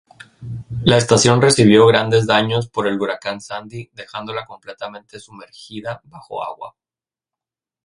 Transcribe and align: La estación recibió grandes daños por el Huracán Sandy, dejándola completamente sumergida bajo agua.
La 0.81 0.97
estación 0.97 1.43
recibió 1.43 1.85
grandes 1.85 2.25
daños 2.25 2.67
por 2.67 2.87
el 2.87 2.99
Huracán 2.99 3.39
Sandy, 3.39 3.91
dejándola 3.93 4.45
completamente 4.45 5.19
sumergida 5.19 6.01
bajo 6.05 6.43
agua. 6.43 6.73